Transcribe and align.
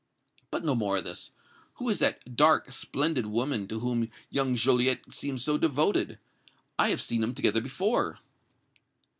But 0.49 0.65
no 0.65 0.73
more 0.73 0.97
of 0.97 1.03
this. 1.03 1.29
Who 1.75 1.87
is 1.87 1.99
that 1.99 2.35
dark, 2.35 2.71
splendid 2.71 3.27
woman 3.27 3.67
to 3.67 3.81
whom 3.81 4.09
young 4.31 4.55
Joliette 4.55 5.13
seems 5.13 5.43
so 5.43 5.59
devoted? 5.59 6.17
I 6.79 6.89
have 6.89 7.03
seen 7.03 7.21
them 7.21 7.35
together 7.35 7.61
before!" 7.61 8.17